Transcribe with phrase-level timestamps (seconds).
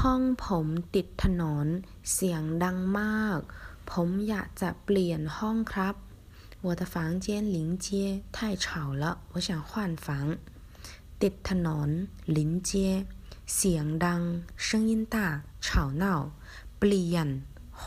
[0.00, 1.66] ห้องผมติดถนน
[2.12, 3.40] เสียงดังมาก
[3.90, 5.94] ผมอยากจะเปลี่ยนห้องครับ
[6.66, 6.94] 我的房
[7.24, 7.86] 间临街
[8.36, 8.66] 太吵
[9.02, 9.70] 了我想换
[10.06, 10.08] 房
[11.22, 11.88] ติดถนน
[12.36, 12.38] 临
[12.68, 12.70] 街
[13.54, 14.22] เสียงดัง
[14.66, 15.16] 声音大
[15.66, 15.68] 吵
[16.02, 16.04] 闹
[16.78, 17.28] เปลี่ยน
[17.82, 17.84] 换